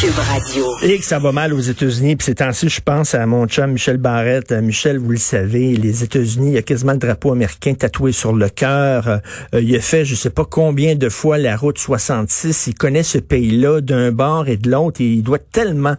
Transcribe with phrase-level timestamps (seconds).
[0.00, 0.64] Cube Radio.
[0.84, 3.72] Et que ça va mal aux États-Unis, puis c'est ainsi, je pense à mon chum
[3.72, 4.52] Michel Barrette.
[4.52, 8.12] Euh, Michel, vous le savez, les États-Unis, il y a quasiment le drapeau américain tatoué
[8.12, 9.08] sur le cœur.
[9.08, 12.68] Euh, il a fait, je sais pas combien de fois la route 66.
[12.68, 15.96] Il connaît ce pays-là d'un bord et de l'autre, et il doit tellement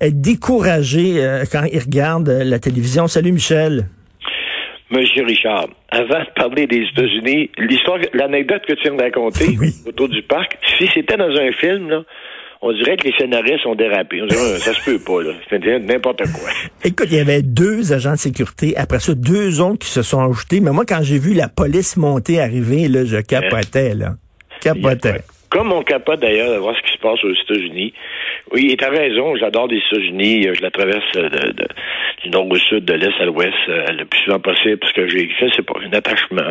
[0.00, 3.06] être découragé euh, quand il regarde la télévision.
[3.06, 3.86] Salut Michel.
[4.90, 9.56] Monsieur Richard, avant de parler des États-Unis, l'histoire, l'anecdote que tu viens de raconter
[9.86, 12.02] autour du parc, si c'était dans un film, là,
[12.62, 14.20] on dirait que les scénaristes ont dérapé.
[14.22, 15.32] On dirait, ça se peut pas, là.
[15.48, 16.50] C'est n'importe quoi.
[16.84, 18.76] Écoute, il y avait deux agents de sécurité.
[18.76, 20.60] Après ça, deux autres qui se sont ajoutés.
[20.60, 24.14] Mais moi, quand j'ai vu la police monter, arriver, là, je capotais, là.
[24.60, 25.22] Capotais.
[25.50, 27.92] Comme on capote d'ailleurs de voir ce qui se passe aux États-Unis.
[28.52, 30.46] Oui, et t'as raison, j'adore les États-Unis.
[30.54, 31.66] Je la traverse de, de,
[32.22, 35.08] du nord au sud, de l'est à l'ouest, euh, le plus souvent possible, parce que
[35.08, 36.42] j'ai, je sais pas, un attachement.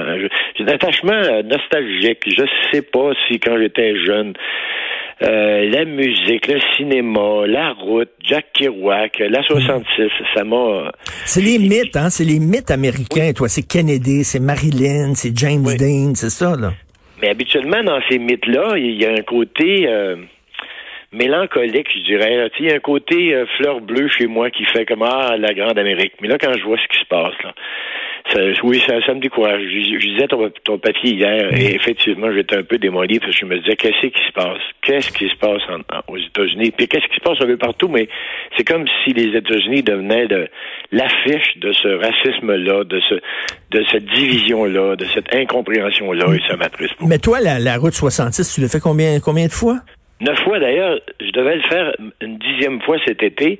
[0.58, 2.20] J'ai un attachement euh, nostalgique.
[2.26, 4.34] Je sais pas si quand j'étais jeune,
[5.22, 10.92] euh, la musique, le cinéma, la route, Jack Kerouac, la 66, ça m'a...
[11.26, 12.10] C'est les mythes, hein?
[12.10, 13.50] C'est les mythes américains, toi.
[13.50, 16.72] C'est Kennedy, c'est Marilyn, c'est James Dean, c'est ça, là.
[17.22, 20.16] Mais habituellement, dans ces mythes-là, il y a un côté euh,
[21.12, 22.50] mélancolique, je dirais.
[22.60, 25.54] Il y a un côté euh, fleur bleue chez moi qui fait comme Ah, la
[25.54, 26.14] grande Amérique.
[26.22, 27.54] Mais là, quand je vois ce qui se passe, là,
[28.34, 29.62] ça, oui, ça, ça, me décourage.
[29.62, 33.38] Je, je disais ton, ton, papier hier, et effectivement, j'étais un peu démoli parce que
[33.38, 34.62] je me disais, qu'est-ce qui se passe?
[34.82, 35.62] Qu'est-ce qui se passe
[36.08, 36.72] aux États-Unis?
[36.72, 37.88] Puis qu'est-ce qui se passe un peu partout?
[37.88, 38.08] Mais
[38.58, 40.48] c'est comme si les États-Unis devenaient de,
[40.92, 43.16] l'affiche de ce racisme-là, de, ce,
[43.72, 48.56] de cette division-là, de cette incompréhension-là, et ça m'attriste Mais toi, la, la route 66,
[48.56, 49.80] tu l'as fait combien, combien de fois?
[50.22, 51.00] Neuf fois d'ailleurs.
[51.22, 53.60] Je devais le faire une dixième fois cet été.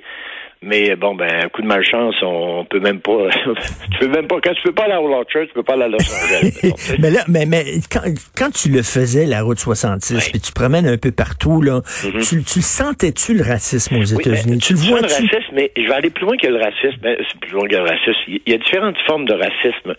[0.62, 3.30] Mais bon, ben, un coup de malchance, on peut même pas.
[3.92, 4.40] tu peux même pas.
[4.42, 6.96] Quand tu peux pas aller à Orchard, tu peux pas aller à Los Angeles.
[6.98, 8.02] mais là, mais, mais quand,
[8.36, 12.28] quand, tu le faisais, la route 66, puis tu promènes un peu partout, là, mm-hmm.
[12.28, 14.58] tu, tu sentais-tu le racisme aux États-Unis?
[14.58, 15.00] tu le vois?
[15.00, 16.98] Le racisme, mais je vais aller plus loin que le racisme.
[17.00, 18.20] Ben, c'est plus loin que le racisme.
[18.28, 19.94] Il y a différentes formes de racisme.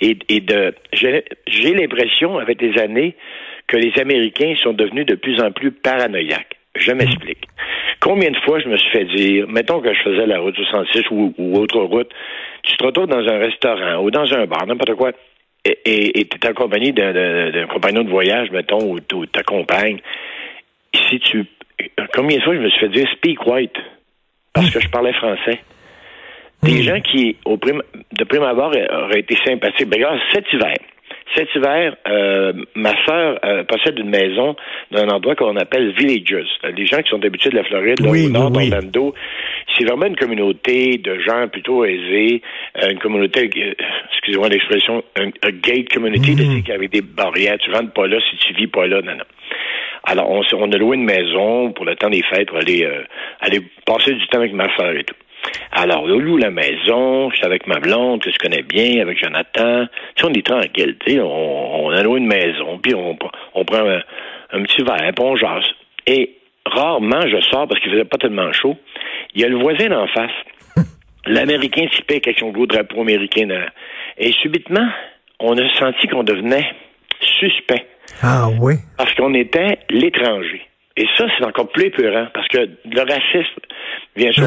[0.00, 0.74] Et, et de.
[0.94, 3.14] J'ai l'impression, avec les années,
[3.66, 6.57] que les Américains sont devenus de plus en plus paranoïaques.
[6.78, 7.46] Je m'explique.
[8.00, 11.10] Combien de fois je me suis fait dire, mettons que je faisais la route 66
[11.10, 12.10] ou, ou autre route,
[12.62, 15.12] tu te retrouves dans un restaurant ou dans un bar, n'importe quoi,
[15.64, 19.98] et tu es accompagné d'un compagnon de voyage, mettons, ou, ou ta compagne.
[21.08, 21.44] Si tu.
[22.14, 23.76] Combien de fois je me suis fait dire speak white?
[24.52, 25.60] Parce que je parlais français?
[26.62, 29.88] Des gens qui, au prime, de prime abord, auraient été sympathiques.
[29.88, 30.74] Ben, regarde, cet hiver,
[31.34, 34.56] cet hiver, euh, ma sœur euh, possède une maison
[34.90, 36.48] dans un endroit qu'on appelle Villages.
[36.76, 39.14] Les gens qui sont habitués de la Floride, au nord d'Orlando,
[39.76, 42.42] c'est vraiment une communauté de gens plutôt aisés,
[42.82, 43.50] euh, une communauté,
[44.12, 47.58] excusez-moi l'expression, un, gate community, mm avec des barrières.
[47.58, 49.24] Tu rentres pas là si tu vis pas là, non, non.
[50.04, 52.88] Alors, on, on a loué une maison pour le temps des fêtes pour aller,
[53.40, 55.14] aller passer du temps avec ma sœur et tout.
[55.72, 59.22] Alors, on loue la maison, je suis avec ma blonde, que je connais bien, avec
[59.22, 59.86] Jonathan.
[60.14, 63.16] Tu sais, on est tranquille, tu sais, on, on a loué une maison, puis on,
[63.54, 65.64] on prend un, petit verre, puis on jase.
[66.06, 68.76] Et rarement, je sors parce qu'il faisait pas tellement chaud.
[69.34, 70.32] Il y a le voisin d'en face.
[71.26, 73.48] L'Américain s'y paie avec son gros drapeau américain.
[74.16, 74.88] Et subitement,
[75.40, 76.68] on a senti qu'on devenait
[77.40, 77.86] suspect.
[78.22, 78.74] Ah oui?
[78.96, 80.67] Parce qu'on était l'étranger.
[81.00, 83.60] Et ça, c'est encore plus épeurant, parce que le racisme,
[84.16, 84.44] bien sûr,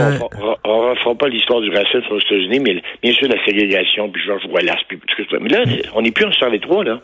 [0.65, 4.21] on ne refera pas l'histoire du racisme aux États-Unis, mais bien sûr, la ségrégation, puis
[4.21, 5.37] Georges Wallace, puis tout ça.
[5.39, 5.63] Mais là,
[5.95, 6.99] on n'est plus en 123, là.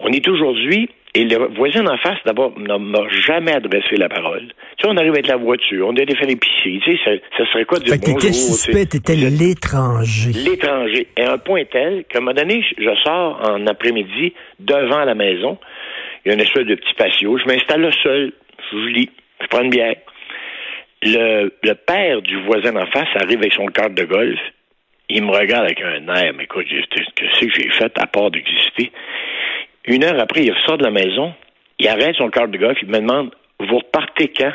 [0.00, 2.78] On est aujourd'hui, et le voisin en face, d'abord, n'a
[3.26, 4.48] jamais adressé la parole.
[4.76, 7.64] Tu sais, on arrive avec la voiture, on allait faire l'épicerie, tu sais, ça, serait
[7.64, 8.20] quoi de dire bonjour?
[8.20, 10.32] T'étais suspect, t'étais l'étranger.
[10.34, 11.06] L'étranger.
[11.16, 15.56] Et un point tel qu'à un moment donné, je sors en après-midi devant la maison,
[16.24, 18.32] il y a une espèce de petit patio, je m'installe là seul,
[18.72, 19.96] je lis, je prends une bière.
[21.02, 24.38] Le, le père du voisin en face arrive avec son cadre de golf.
[25.08, 28.92] Il me regarde avec un air, mais écoute, qu'est-ce que j'ai fait à part d'exister?
[29.86, 31.32] Une heure après, il sort de la maison,
[31.78, 33.30] il arrête son cadre de golf, il me demande
[33.60, 34.52] Vous repartez quand?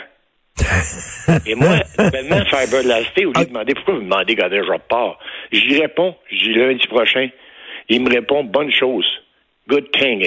[1.47, 5.17] Et moi, maintenant, fiberlasté, au lieu de demander pourquoi vous me demandez quand je repars,
[5.51, 7.29] j'y réponds, j'y lundi prochain.
[7.89, 9.05] Il me répond bonne chose.
[9.67, 10.23] Good thing.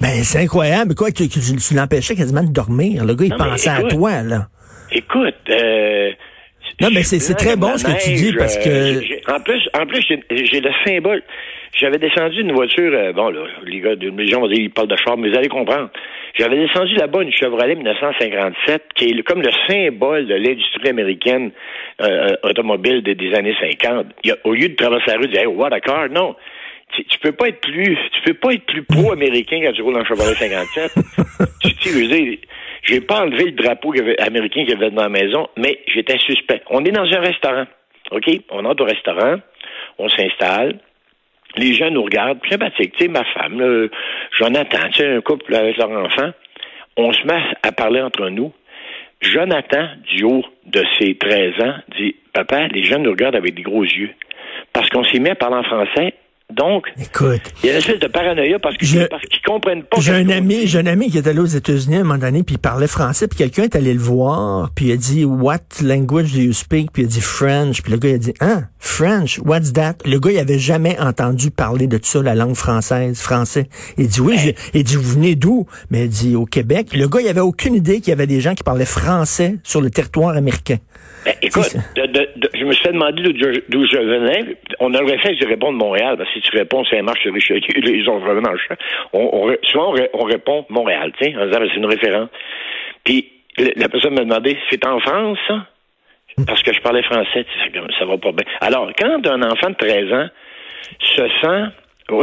[0.00, 0.94] Ben, c'est incroyable.
[0.94, 3.04] Quoi, que, tu, l'empêchais quasiment de dormir.
[3.04, 4.48] Le gars, il pensait à toi, là.
[4.92, 6.10] Écoute, euh,
[6.80, 8.68] non, mais c'est très bon ce que tu dis parce que.
[8.68, 11.22] Euh, en plus, en plus, j'ai le symbole.
[11.78, 12.90] J'avais descendu une voiture.
[12.92, 15.36] Euh, bon, là, les gars, les gens vont dire ils parlent de char, mais vous
[15.36, 15.90] allez comprendre.
[16.38, 21.50] J'avais descendu là-bas une Chevrolet 1957, qui est comme le symbole de l'industrie américaine
[22.00, 24.06] euh, automobile des, années 50.
[24.44, 26.34] au lieu de traverser la rue, de dire hey, what a car, non
[26.92, 29.98] tu, tu, peux pas être plus tu peux pas être plus pro-américain quand tu roules
[29.98, 30.92] en Chevrolet 57.
[31.60, 32.38] tu, tu dire,
[32.82, 36.62] J'ai pas enlevé le drapeau américain qu'il y avait dans la maison, mais j'étais suspect.
[36.70, 37.66] On est dans un restaurant.
[38.10, 38.28] OK?
[38.50, 39.36] On entre au restaurant,
[39.98, 40.78] on s'installe.
[41.56, 42.94] Les gens nous regardent, sympathique.
[42.96, 43.88] Tu sais, ma femme,
[44.38, 46.30] Jonathan, tu sais, un couple avec leur enfant.
[46.96, 48.52] On se met à parler entre nous.
[49.20, 53.62] Jonathan, du haut de ses 13 ans, dit Papa, les gens nous regardent avec des
[53.62, 54.10] gros yeux.
[54.72, 56.14] Parce qu'on s'est mis à parler en français
[56.50, 60.00] donc, Écoute, il y a une espèce de paranoïa parce qu'ils parce qu'ils comprennent pas.
[60.00, 62.42] J'ai un ami, j'ai un ami qui est allé aux États-Unis à un moment donné,
[62.42, 65.82] puis il parlait français, puis quelqu'un est allé le voir, puis il a dit What
[65.82, 66.92] language do you speak?
[66.92, 69.96] Puis il a dit French, puis le gars il a dit Hein, French, what's that?
[70.04, 73.68] Le gars il avait jamais entendu parler de ça, la langue française, français.
[73.98, 75.66] Il dit oui, il dit vous venez d'où?
[75.90, 76.88] Mais il dit au Québec.
[76.94, 79.80] Le gars il avait aucune idée qu'il y avait des gens qui parlaient français sur
[79.80, 80.76] le territoire américain.
[81.24, 84.56] Ben, écoute, je me suis fait demander d'où je venais.
[84.80, 87.60] On aurait fait que je réponds de Montréal, parce que tu réponds Saint-Marche sur Richelieu,
[87.76, 88.50] ils ont vraiment
[89.12, 92.28] on, on, Souvent, on, répond Montréal, tu sais, en disant, ben, c'est une référence.
[93.04, 93.28] Puis,
[93.58, 95.66] la personne m'a demandé, c'est en France, ça?
[96.46, 97.44] Parce que je parlais français,
[97.98, 98.46] ça va pas bien.
[98.60, 100.28] Alors, quand un enfant de 13 ans
[101.00, 101.72] se sent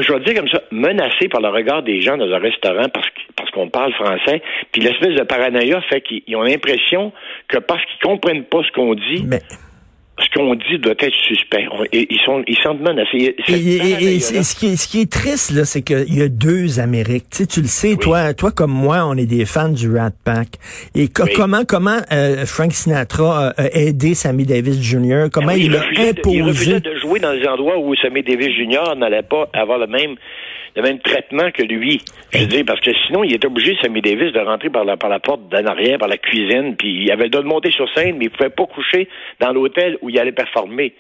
[0.01, 3.51] je vais dire comme ça, menacé par le regard des gens dans un restaurant parce,
[3.51, 4.41] qu'on parle français,
[4.71, 7.11] puis l'espèce de paranoïa fait qu'ils ont l'impression
[7.47, 9.25] que parce qu'ils comprennent pas ce qu'on dit,
[10.19, 11.65] ce qu'on dit doit être suspect.
[11.93, 13.35] ils sont ils sont menacés.
[13.47, 17.25] Et, ce, qui est, ce qui est triste là, c'est qu'il y a deux Amériques.
[17.29, 20.11] Tu, sais, tu le sais, toi, toi comme moi, on est des fans du Rat
[20.25, 20.49] Pack.
[20.95, 25.25] Et comment comment euh, Frank Sinatra a aidé Sammy Davis Jr.
[25.31, 26.37] Comment il, a imposé.
[26.37, 28.95] il refusait de jouer dans des endroits où Sammy Davis Jr.
[28.97, 30.15] n'allait pas avoir le même
[30.75, 32.01] le même traitement que lui.
[32.31, 34.97] Je veux dire, parce que sinon, il était obligé, Sammy Davis, de rentrer par la,
[34.97, 37.71] par la porte d'en arrière, par la cuisine, puis il avait le droit de monter
[37.71, 39.07] sur scène, mais il pouvait pas coucher
[39.39, 40.93] dans l'hôtel où il allait performer.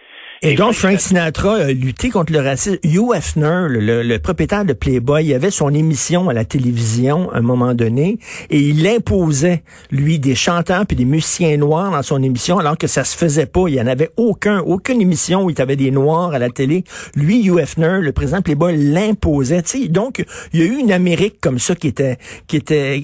[0.43, 2.77] Et, donc, Frank Sinatra a lutté contre le racisme.
[2.83, 7.41] Hugh Hefner, le, propriétaire de Playboy, il avait son émission à la télévision à un
[7.41, 8.17] moment donné
[8.49, 12.87] et il imposait, lui, des chanteurs puis des musiciens noirs dans son émission alors que
[12.87, 13.63] ça se faisait pas.
[13.67, 16.49] Il y en avait aucun, aucune émission où il y avait des noirs à la
[16.49, 16.83] télé.
[17.15, 19.63] Lui, Hugh Hefner, le président de Playboy, l'imposait.
[19.89, 20.23] Donc,
[20.53, 22.17] il y a eu une Amérique comme ça qui était,
[22.47, 23.01] qui était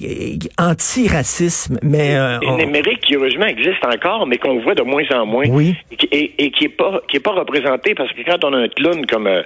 [0.58, 1.78] anti-racisme.
[1.82, 5.46] Mais, euh, une Amérique qui, heureusement, existe encore, mais qu'on voit de moins en moins.
[5.48, 5.74] Oui.
[6.12, 8.68] Et, et qui est pas, qui est pas représenté parce que quand on a un
[8.68, 9.42] clown comme euh,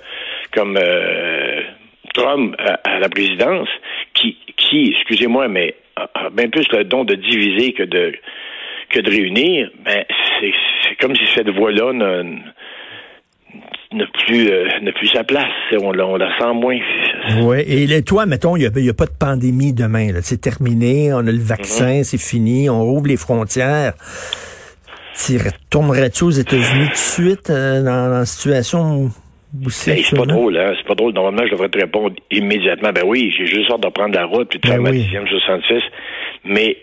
[0.53, 1.63] comme euh,
[2.13, 3.69] Trump à, la présidence,
[4.15, 8.13] qui, qui excusez-moi, mais a, bien plus le don de diviser que de
[8.91, 10.05] que de réunir, ben
[10.41, 11.93] c'est comme si cette voix-là
[13.93, 15.47] n'a plus euh, plus sa place.
[15.81, 16.79] On, on, la sent moins.
[17.43, 20.09] Oui, et toi, mettons, il n'y a, pas de pandémie demain.
[20.23, 22.05] C'est terminé, on a le vaccin, mm-hmm.
[22.05, 23.93] c'est fini, on ouvre les frontières.
[25.27, 29.11] Tu retournerais-tu aux États-Unis tout de suite euh, dans, la situation où
[29.53, 30.75] ben, c'est pas drôle, hein?
[30.77, 31.15] C'est pas drôle.
[31.15, 32.93] Normalement, je devrais te répondre immédiatement.
[32.93, 35.27] Ben oui, j'ai juste hâte de prendre la route puis de faire ben ma dixième
[35.27, 35.83] 66.
[36.45, 36.77] Mais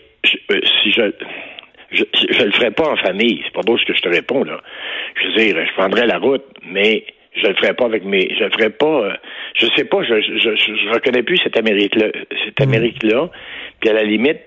[0.50, 1.12] euh, si je,
[1.92, 3.40] je, je le ferais pas en famille.
[3.44, 4.60] C'est pas drôle ce que je te réponds, là.
[5.20, 7.04] Je veux dire, je prendrais la route, mais
[7.36, 8.28] je le ferais pas avec mes.
[8.36, 8.86] Je le ferais pas.
[8.86, 9.14] Euh,
[9.54, 12.06] je sais pas, je, je, je, reconnais plus cette Amérique-là.
[12.44, 12.62] Cette mm.
[12.62, 13.30] Amérique-là.
[13.80, 14.40] Puis à la limite,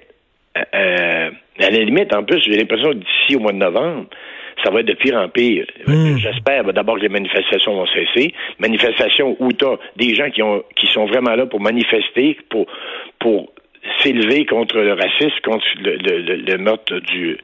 [0.57, 1.31] euh,
[1.65, 4.05] à la limite, en plus, j'ai l'impression que d'ici au mois de novembre,
[4.63, 5.65] ça va être de pire en pire.
[5.87, 6.17] Hmm.
[6.17, 8.33] J'espère d'abord que les manifestations vont cesser.
[8.59, 12.65] Manifestations où tu as des gens qui ont qui sont vraiment là pour manifester, pour
[13.19, 13.53] pour
[14.03, 17.37] s'élever contre le racisme, contre le, le, le meurtre du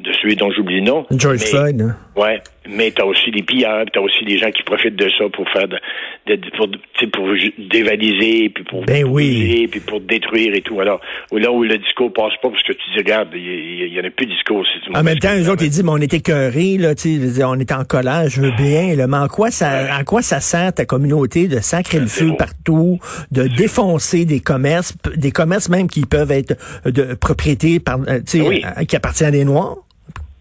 [0.00, 1.06] de celui dont j'oublie le nom.
[1.10, 1.80] George Floyd.
[1.80, 1.96] Hein?
[2.14, 5.48] Ouais, mais t'as aussi des pilleurs, t'as aussi des gens qui profitent de ça pour
[5.48, 5.78] faire de,
[6.26, 6.68] de pour,
[7.10, 7.28] pour
[7.70, 9.66] dévaliser, puis pour ben oui.
[9.70, 10.78] puis pour détruire et tout.
[10.78, 11.00] Alors
[11.32, 14.10] là où le discours passe pas, parce que tu dis regarde, il y, en a
[14.10, 14.62] plus de discours.
[14.94, 17.58] En même temps, eux autres ils disent mais on était cœurés, là, tu sais, on
[17.58, 20.74] était en colère, je veux bien, là, mais en quoi ça, en quoi ça sert
[20.74, 22.98] ta communauté de sacrer le feu partout,
[23.30, 26.54] de défoncer des commerces, des commerces même qui peuvent être
[26.84, 29.78] de propriété par, euh, tu sais, qui appartiennent à des noirs?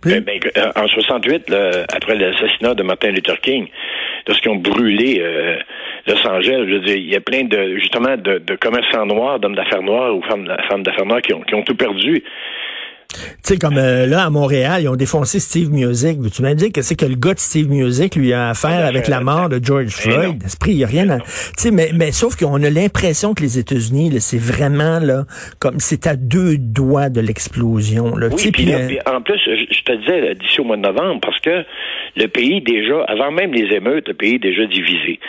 [0.03, 1.53] Ben, ben, euh, en 68,
[1.93, 3.67] après l'assassinat de Martin Luther King,
[4.27, 5.57] lorsqu'ils ont brûlé euh,
[6.07, 9.39] Los Angeles, je veux dire, il y a plein de justement de, de commerçants noirs,
[9.39, 12.23] d'hommes d'affaires noirs ou femmes, femmes d'affaires noires qui ont tout perdu.
[13.11, 16.17] Tu sais, comme euh, là, à Montréal, ils ont défoncé Steve Music.
[16.33, 19.07] Tu m'as dit que c'est que le gars de Steve Music lui a affaire avec
[19.07, 20.43] la mort de George Floyd?
[20.43, 21.19] Esprit, il n'y a rien à...
[21.19, 21.25] Tu
[21.57, 25.25] sais, mais, mais sauf qu'on a l'impression que les États-Unis, c'est vraiment, là,
[25.59, 28.15] comme c'est à deux doigts de l'explosion.
[28.15, 28.27] Là.
[28.31, 31.63] Oui, puis, euh, en plus, je te disais d'ici au mois de novembre, parce que
[32.15, 35.19] le pays déjà, avant même les émeutes, le pays est déjà divisé.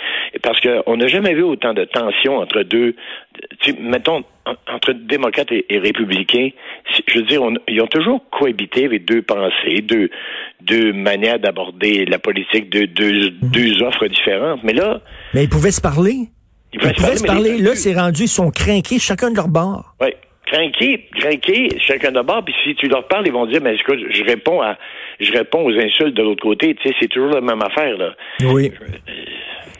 [0.43, 2.95] Parce qu'on n'a jamais vu autant de tensions entre deux,
[3.81, 6.51] mettons, entre démocrates et, républicains.
[7.07, 10.11] Je veux dire, ils ont toujours cohabité avec deux pensées, deux,
[10.61, 14.63] deux manières d'aborder la politique, deux, deux, deux offres différentes.
[14.65, 15.01] Mais là...
[15.35, 16.29] Mais ils pouvaient se parler.
[16.73, 17.59] Ils pouvaient, se parler.
[17.59, 19.95] Là, c'est rendu, ils sont craqués chacun de leur bord.
[20.01, 20.09] Oui.
[20.53, 24.01] Craquer, craquer, chacun de bord, puis si tu leur parles, ils vont dire, mais écoute,
[24.11, 24.77] je réponds à,
[25.21, 28.15] je réponds aux insultes de l'autre côté, tu sais, c'est toujours la même affaire, là.
[28.43, 28.71] Oui.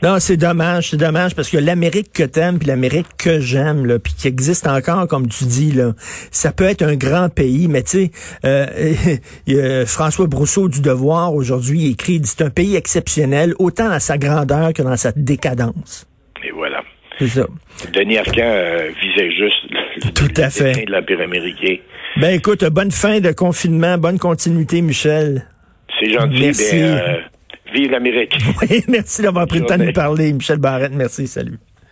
[0.03, 4.01] Non, c'est dommage, c'est dommage parce que l'Amérique que t'aimes puis l'Amérique que j'aime là,
[4.01, 5.93] puis qui existe encore comme tu dis là,
[6.33, 8.11] ça peut être un grand pays, mais tu sais,
[8.45, 14.73] euh, François Brousseau du Devoir aujourd'hui écrit, c'est un pays exceptionnel autant dans sa grandeur
[14.73, 16.09] que dans sa décadence.
[16.45, 16.83] Et voilà.
[17.21, 17.47] C'est ça.
[17.93, 19.71] Denis Arcand euh, visait juste
[20.15, 20.85] Tout à fait.
[20.87, 21.77] de l'Empire américain.
[22.17, 25.47] Ben écoute, bonne fin de confinement, bonne continuité, Michel.
[25.99, 26.41] C'est gentil.
[26.41, 26.81] Merci.
[26.81, 27.17] Ben, euh,
[27.75, 28.37] vive l'Amérique.
[28.63, 30.93] Oui, merci d'avoir pris le temps de nous parler, Michel Barrette.
[30.93, 31.59] Merci, salut.